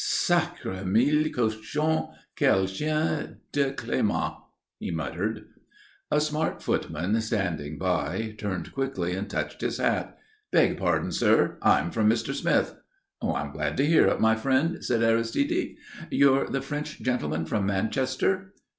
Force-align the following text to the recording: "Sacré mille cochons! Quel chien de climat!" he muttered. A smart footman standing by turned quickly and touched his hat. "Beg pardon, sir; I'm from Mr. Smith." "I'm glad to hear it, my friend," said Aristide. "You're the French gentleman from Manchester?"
"Sacré 0.03 0.83
mille 0.83 1.29
cochons! 1.31 2.07
Quel 2.35 2.65
chien 2.65 3.37
de 3.51 3.71
climat!" 3.73 4.35
he 4.79 4.89
muttered. 4.89 5.45
A 6.09 6.19
smart 6.19 6.63
footman 6.63 7.21
standing 7.21 7.77
by 7.77 8.33
turned 8.39 8.73
quickly 8.73 9.13
and 9.13 9.29
touched 9.29 9.61
his 9.61 9.77
hat. 9.77 10.17
"Beg 10.51 10.79
pardon, 10.79 11.11
sir; 11.11 11.59
I'm 11.61 11.91
from 11.91 12.09
Mr. 12.09 12.33
Smith." 12.33 12.73
"I'm 13.21 13.51
glad 13.51 13.77
to 13.77 13.85
hear 13.85 14.07
it, 14.07 14.19
my 14.19 14.33
friend," 14.35 14.83
said 14.83 15.03
Aristide. 15.03 15.75
"You're 16.09 16.47
the 16.47 16.63
French 16.63 16.99
gentleman 17.01 17.45
from 17.45 17.67
Manchester?" 17.67 18.53